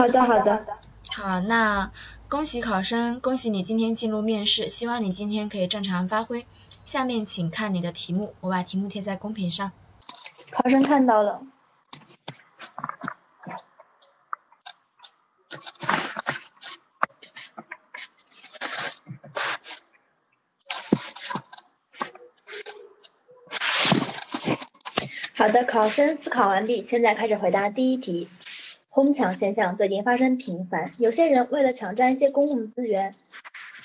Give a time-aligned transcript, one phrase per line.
[0.00, 0.66] 好的，好的。
[1.10, 1.92] 好，那
[2.30, 6.46] 恭喜考生，恭喜你今天进入面试，希望你今天可以正常发挥。
[6.86, 9.72] 下面请看你的题目，我把题目贴在公屏上。
[10.50, 11.42] 考生看到了。
[25.34, 28.30] 好的，考生思考完毕，现在开始回答第一题。
[28.92, 33.14] 哄抢现象最近发生频繁，有些人为了抢占一些公共资源，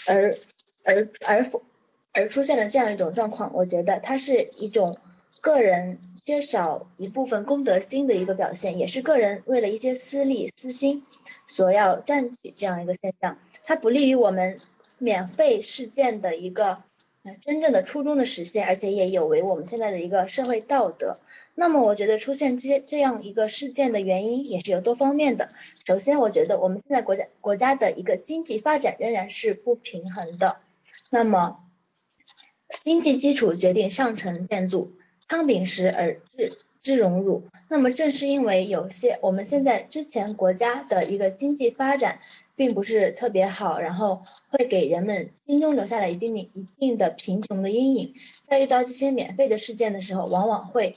[0.08, 0.34] 而
[0.84, 1.52] 而而
[2.12, 4.98] 而出现了这样一种状况，我觉得它是一种
[5.42, 11.06] 个人缺少一部分公德心的一个表现，也是个人为了一些私利私心
[11.48, 14.60] 所要占取这样一个现象，它不利于我们
[14.98, 16.82] 免费事件的一个
[17.42, 21.18] 真正的初衷的实现，而且也有违我们现在的一个社会道德。
[21.54, 25.50] 那么我觉得出现这这样一个事件的原因也是有多方面的。
[25.86, 30.58] 首先，我觉得我们现在国家国家的一个经济发展仍然是不平衡的。
[31.10, 31.64] 那么，
[32.84, 34.94] 经济基础决定上层建筑，
[35.28, 37.48] 汤秉实而知知荣辱。
[37.70, 42.20] 那么正是因为有些我们现在之前国家的一个经济发展
[42.56, 48.14] 并不是特别好，然后会给人们心中留下了一定的一定的贫穷的阴影，
[48.48, 50.96] 在遇到这些免费的事件的时候，往往会。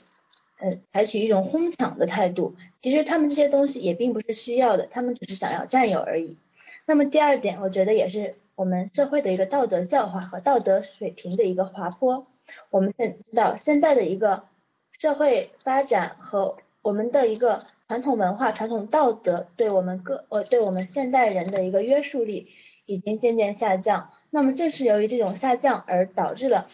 [0.61, 6.37] 呃，采取一种哄抢的态度，其实他们这些东西也并不是需要的，他们只是想要占有而已。
[6.85, 12.27] 那么第二点，我觉得也是我们社会的一个道德教化和道德水平的一个滑坡。
[12.71, 14.43] 我们现知道现在的一个
[14.91, 22.47] 社会发展和我们的一个传统文化、传统道德对我们个呃对我们现代人的一个约束力
[22.85, 24.11] 已经渐渐下降。
[24.29, 26.67] 那么正是由于这种下降而导致了。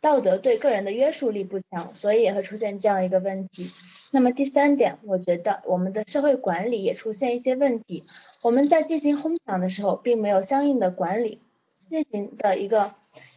[0.00, 3.70] 道德对个人的约束力不强，所以也会出现这样一个问题。
[4.10, 8.04] 那么第三点，我觉得我们的社会管理也出现一些问题。
[8.42, 11.40] 我们在进行哄抢的时候，并没有相应的管理，
[11.88, 12.92] 进行的一个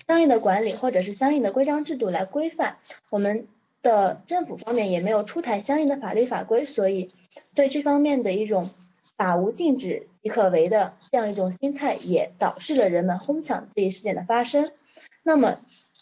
[0.07, 2.77] 相应的管理或者是相应的规章制度来规范。
[3.11, 3.47] 我们
[3.81, 7.09] 的政府方面也没有出台相应的法律法规，所以
[7.55, 8.69] 对这方面的一种
[9.17, 14.71] 法无禁止即可为的这样一种心态，也导致了人们哄抢这一事件的发生。
[15.23, 15.57] 那么。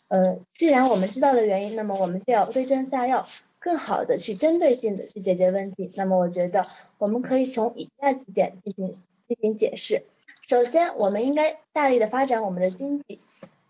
[0.10, 3.28] 呃，既然我们知道了原因，那么我们就要对症下药，
[3.60, 5.92] 更好的去针对性的去解决问题。
[5.98, 6.66] 那么我觉得
[6.98, 8.96] 我们可以从以下几点进行
[9.28, 10.04] 进行解释。
[10.48, 13.20] 首先，我们应该大力的发展我们的经济，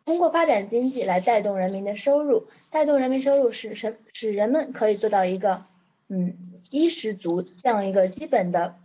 [0.06, 5.64] 通过发展经济来带动人民的收入，带动人民收入使使使人们可以做到一个
[6.08, 6.38] 嗯
[6.70, 8.76] 衣食足这样一个基本的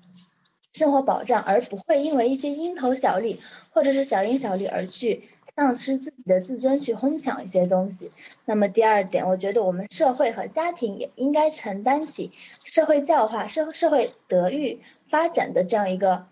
[0.72, 5.28] 生活保障，而不会因为一些蝇头小利或者是小恩小利而去。
[5.54, 8.10] 丧失自己的自尊去哄抢一些东西。
[8.47, 12.32] 那么第二点，我觉得我们社会和家庭也应该承担起
[12.65, 16.25] 社会教化、社社会德育发展的这样一个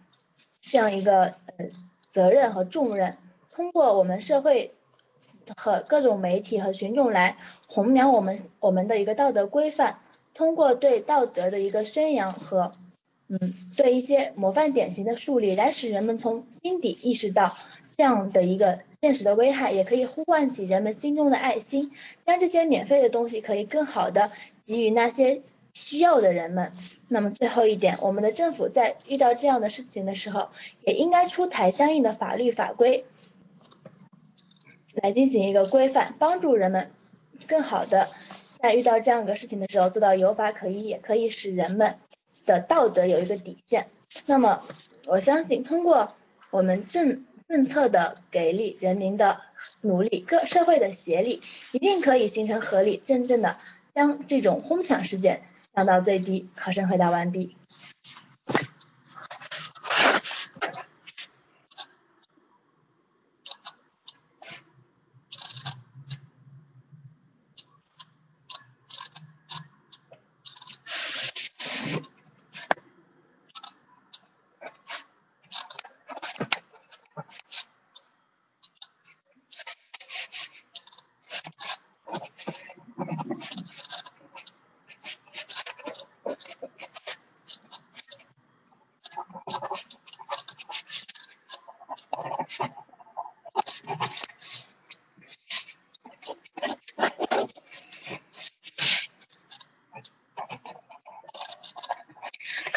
[0.62, 1.66] 这样一个呃
[2.10, 3.19] 责任和重任。
[3.50, 4.72] 通过我们社会
[5.55, 7.37] 和各种媒体和群众来
[7.69, 9.99] 弘扬我们我们的一个道德规范，
[10.41, 12.73] 通过对道德的一个宣扬和
[13.28, 17.55] 嗯对一些模范典型的树立，来使人们从心底意识到
[17.93, 18.78] 这样的一个。
[19.03, 21.93] 现实的危害也可以呼唤起人们心中的爱心，
[22.25, 24.31] 将这些免费的东西可以更好的
[24.65, 25.43] 给予那些
[25.75, 26.72] 需要的人们。
[27.09, 30.49] 那么最后一点，我们的政府在遇到这样的事情的时候，
[30.87, 33.05] 也应该出台相应的法律法规，
[34.93, 36.91] 来进行一个规范，帮助人们
[37.47, 38.09] 更好的
[38.62, 41.97] 在遇到这样一个事情的时候做到有法可依，也可以使人们
[42.47, 43.88] 的道德有一个底线。
[44.26, 44.62] 那么
[45.06, 46.15] 我相信通过
[46.50, 47.25] 我们政。
[47.50, 49.41] 政策的给力，人民的
[49.81, 53.56] 努力，各社会的协力，一定可以形成合力，真正的
[53.93, 55.42] 将这种哄抢事件
[55.75, 56.48] 降到最低。
[56.54, 57.56] 考生回答完毕。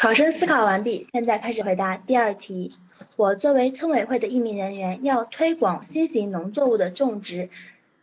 [0.04, 2.74] 考生思考完毕，现在开始回答第二题。
[3.16, 7.48] 我作为村委会的一名人员，要推广新型农作物的种植，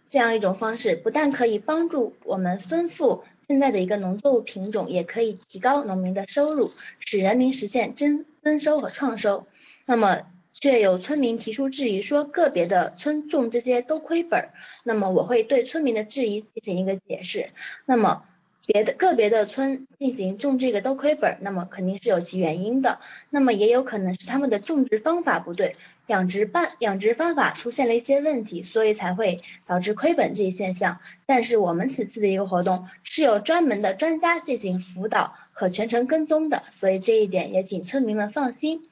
[0.09, 9.45] 这样一种方式，不但可以帮助我们丰富现在的一个农作物品种，也可以提高农民的收入，使人民实现增增收和创收。
[9.85, 14.49] 那么却有村民提出质疑，说个别的村种这些都亏本。
[14.83, 17.49] 那么我会对村民的质疑进行一个解释。
[17.85, 18.23] 那么
[18.65, 22.99] 别的个别的村进行种这个都亏本，那么肯定是有其原因的。
[23.29, 25.75] 那么也有可能是他们的种植方法不对，
[26.07, 30.99] 养殖办养殖方法出现了一些问题，所以才会导致亏本这一现象。
[31.25, 38.83] 但是我们此次的一个活动是有专门的专家进行辅导和全程跟踪的，所以这一点也请村民们放心。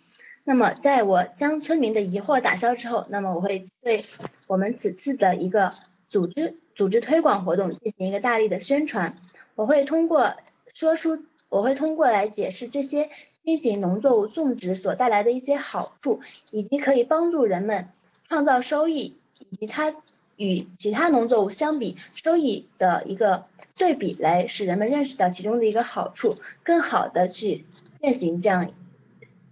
[0.43, 4.03] 那么在我将村民的疑惑打消之后，那么我会对
[4.47, 5.73] 我们此次的一个
[6.09, 9.15] 组织组织推广活动进行一个大力的宣传。
[9.59, 10.37] 我会通过
[10.73, 13.09] 说出，我会通过来解释这些
[13.43, 17.89] 新型农作物种植所带来的一些好处，以及可以帮助人们
[18.29, 19.17] 创造收益，
[19.49, 19.93] 以及它
[20.37, 27.65] 与其他农作物相比收益的一个对比，来使人们认识到其中的一个好处，更好的去
[27.99, 28.71] 践行这样，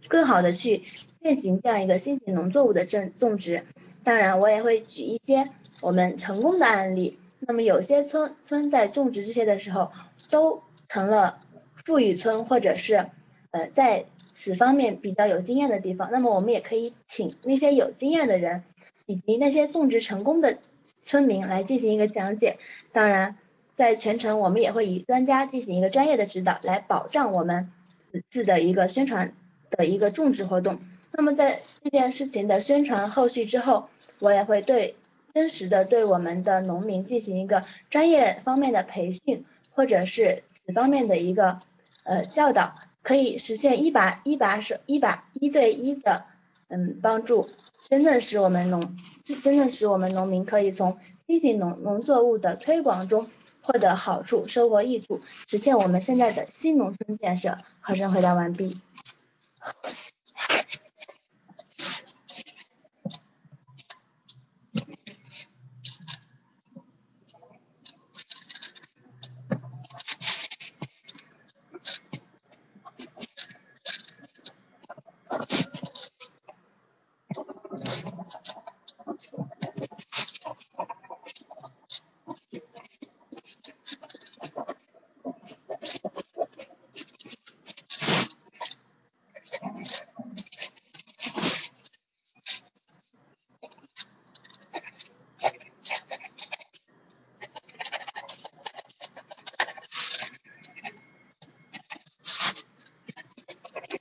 [0.07, 0.85] 更好的去
[1.21, 3.65] 践行这样一个新型农作物的种种植。
[4.05, 5.49] 当然，我也会举一些
[5.81, 7.17] 我们成功的案例。
[7.39, 9.91] 那么有些村村在种植这些的时候，
[10.29, 11.39] 都成了
[11.85, 13.07] 富裕村，或者是
[13.51, 14.05] 呃在
[14.35, 16.09] 此方面比较有经验的地方。
[16.11, 18.63] 那么我们也可以请那些有经验的人，
[19.05, 20.57] 以及那些种植成功的
[21.03, 22.57] 村民来进行一个讲解。
[22.91, 23.37] 当然，
[23.75, 27.71] 在全程我们也会以专家进行一个专业的指导，来保障我们
[28.11, 29.33] 此次的一个宣传
[29.69, 30.79] 的一个种植活动。
[31.11, 33.89] 那么在这件事情的宣传后续之后，
[34.19, 34.95] 我也会对。
[35.37, 41.59] 真实的对我们的农民进行一个专业方面的培训，或者是此方面的一个
[42.01, 42.73] 呃教导，
[43.03, 46.23] 可以实现一把一把手一把一对一的
[46.69, 47.47] 嗯帮助，
[47.87, 50.97] 真正使我们农真正使我们农民可以从
[51.27, 53.29] 新型农农作物的推广中
[53.61, 57.59] 获得好处，收获益处，实现我们现在的新农村建设。
[57.81, 58.75] 考生回答完毕。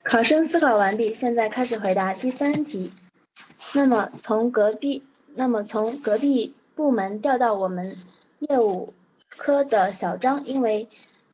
[0.08, 2.93] 考生思考完毕，现在开始回答第三题。
[3.75, 5.03] 那么从隔壁，
[5.35, 7.97] 那么从隔壁部门调到我们
[8.38, 8.94] 业务
[9.29, 10.87] 科的小张，因为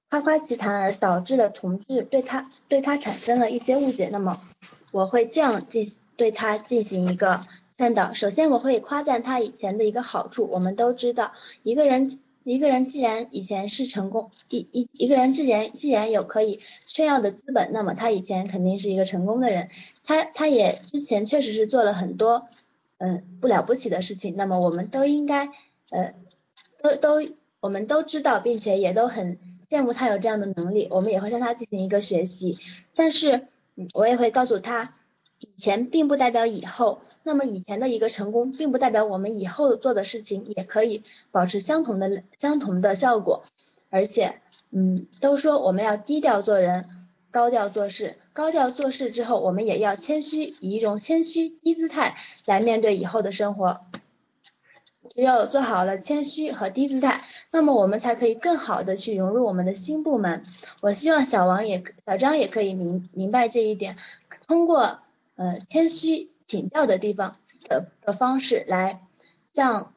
[0.08, 4.08] 夸夸其谈而导致了同志对他对他产生了一些误解。
[4.10, 4.40] 那么
[4.90, 7.42] 我会这样进行对他进行一个
[7.76, 8.14] 劝导。
[8.14, 10.48] 首先我会夸赞他以前的一个好处。
[10.50, 11.32] 我们都知道，
[11.62, 12.18] 一个人。
[12.44, 19.68] 一个人既然以前是成功，一一一个人既然既然有可以炫耀的资本，那么他以前肯定是一个成功的人。
[20.04, 22.48] 他他也之前确实是做了很多
[22.98, 24.34] 嗯不了不起的事情。
[24.36, 25.50] 那么我们都应该
[25.90, 26.14] 呃
[26.82, 27.28] 都都
[27.60, 29.38] 我们都知道，并且也都很
[29.70, 30.88] 羡慕他有这样的能力。
[30.90, 32.58] 我们也会向他进行一个学习。
[32.94, 33.46] 但是
[33.94, 34.94] 我也会告诉他，
[35.38, 37.02] 以前并不代表以后。
[37.24, 43.44] 那么以前的一个成功，并不代表我们以后做的事情也可以保持相同的相同的效果。
[43.90, 46.88] 而且，嗯，都说我们要低调做人，
[47.30, 48.16] 高调做事。
[48.32, 53.82] 高调做事之后，我们也要谦虚，以一种谦虚低姿态来面对以后的生活。
[55.14, 60.42] 只有做好了谦虚和低姿态，那么我们才可以更好的去融入我们的新部门。
[60.80, 63.98] 我希望小王也小张也可以明明白这一点，
[64.48, 65.00] 通过
[65.36, 66.31] 呃谦虚。
[66.52, 69.00] 请教的地方的的方式来
[69.54, 69.94] 向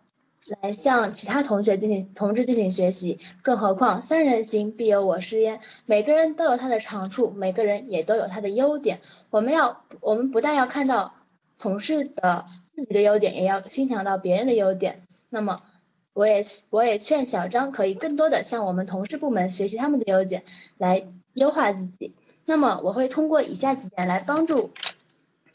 [0.61, 9.01] 来向其他同学进行同志进行学习，更何况三人行必有我师焉，每个人都有他的长处，每个人也都有他的优点。
[9.31, 11.13] 我们要我们不但要看到
[11.59, 15.03] 同事的自己的优点，也要欣赏到别人的优点。
[15.29, 15.61] 那么
[16.13, 20.45] 我也我也劝小张可以更多的向我们同事部门学习他们的优点，
[20.77, 22.15] 来优化自己。
[22.45, 24.71] 那么我会通过以下几点来帮助。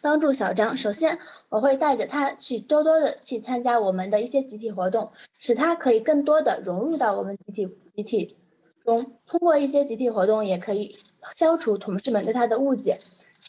[0.02, 8.36] 帮助小张，首先我会带着他去多多的去参加我们的一些集体活动，使他可以更多的融入到我们集体集体
[8.84, 9.12] 中。
[9.26, 10.96] 通过一些集体活动，也可以
[11.36, 12.98] 消除同事们对他的误解，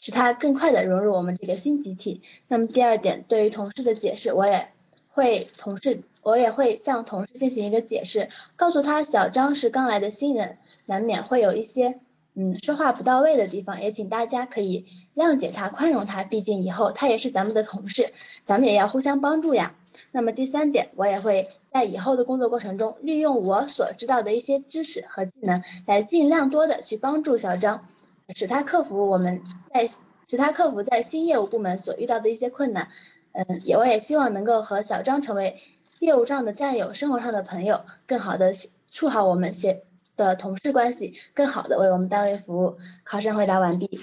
[0.00, 2.22] 使他更快的融入我们这个新集体。
[2.48, 4.68] 那么第二点，对于同事的解释，我也
[5.08, 12.00] 会同事我也会向同事进行一个解释，告诉他小张是刚来的新人，难免会有一些
[12.34, 14.86] 嗯说话不到位的地方，也请大家可以。
[15.14, 18.14] 谅解他、宽容他，毕竟以后他也是咱们的同事，
[18.46, 19.74] 咱们也要互相帮助呀。
[20.10, 27.86] 那么第三点，我也会在以后的工作过程中，利用我所知道的一些知识和技能，来尽量多的去帮助小张，
[28.34, 29.86] 使他克服我们在
[30.26, 32.88] 使他克服在新业务部门所遇到的一些困难。
[33.32, 35.60] 嗯，也我也希望能够和小张成为
[35.98, 38.54] 业务上的战友，生活上的朋友，更好的
[38.90, 39.82] 处好我们协
[40.16, 42.78] 的同事关系，更好的为我们单位服务。
[43.04, 44.00] 考生回答完毕。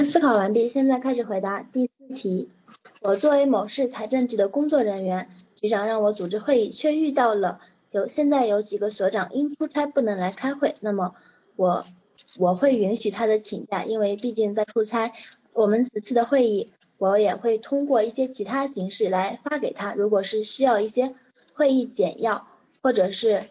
[0.00, 2.48] 思考完毕，现在开始回答第四题。
[3.02, 11.14] 我作为某市财政局的工作人员，局长让我组织会议，却遇到了有现在有几个所长因出差不能来开会，那么
[11.56, 11.84] 我
[12.38, 15.12] 我会允许他的请假，因为毕竟在出差。
[15.52, 19.92] 我们此次的会议，我也会通过一些其他形式来发给他。
[19.92, 21.14] 如果是需要一些
[21.52, 22.46] 会议简要，
[22.80, 23.44] 或者是。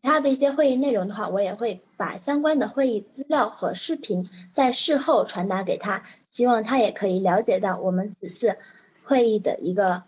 [0.00, 8.56] 其他的一些会议内容的话，我也会把相关的会议资料和视频在事后传达给他，希望他也可以了解到我们此次
[9.02, 10.04] 会议的一个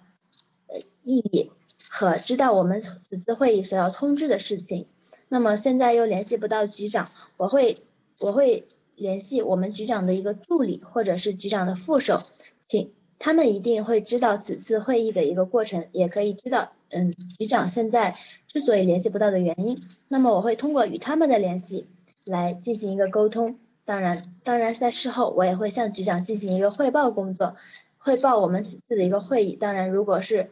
[0.68, 1.50] 呃意义
[1.88, 4.86] 和知道我们此次会议所要通知的事情。
[5.28, 7.78] 那么现在又联系不到局长，我会
[8.20, 12.22] 我会联系我们局长的一个助理或者是局长的副手，
[12.66, 16.72] 请他们一定会知道此次会议的一个过程，也可以知道。
[16.88, 18.16] 嗯，局长现在
[18.48, 21.86] 之所以联系不到的原因，那么我会通过与他们的联系
[22.24, 23.58] 来进行一个沟通。
[23.84, 27.56] 当然，当然在事后我也会向局长进行一个汇报工作，
[27.98, 29.54] 汇报我们此次的一个会议。
[29.54, 30.50] 当然，如果是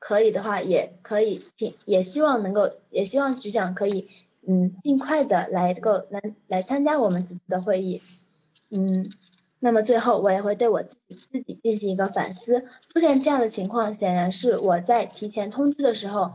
[0.00, 4.08] 可以的话，也可以请，也希望能够，也希望局长可以，
[4.44, 8.02] 嗯，尽快的来够来来参加我们此次的会议，
[8.70, 9.08] 嗯。
[9.60, 12.64] 那么最后，我也会对我自己自己进行一个反思。
[12.92, 16.32] 出现这样的情况，显然是我在提前通知的时候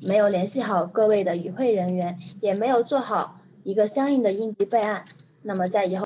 [0.00, 5.04] 没有联系好各位的与会人员，也没有做好一个相应的应急备案。
[5.42, 6.02] 那么在以后。